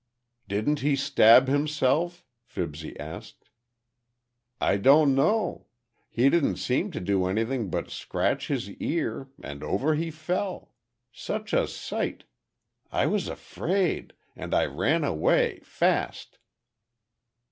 "Didn't 0.47 0.79
he 0.79 0.95
stab 0.95 1.47
himself?" 1.47 2.25
Fibsy 2.43 2.99
asked. 2.99 3.51
"I 4.59 4.77
don't 4.77 5.13
know. 5.13 5.67
He 6.09 6.27
didn't 6.31 6.55
seem 6.55 6.89
to 6.93 6.99
do 6.99 7.27
anything 7.27 7.69
but 7.69 7.91
scratch 7.91 8.47
his 8.47 8.67
ear, 8.67 9.27
and 9.43 9.61
over 9.61 9.93
he 9.93 10.09
fell! 10.09 10.73
Such 11.11 11.53
a 11.53 11.67
sight! 11.67 12.23
I 12.91 13.05
was 13.05 13.27
afraid, 13.27 14.13
and 14.35 14.55
I 14.55 14.65
ran 14.65 15.03
away—fast." 15.03 16.39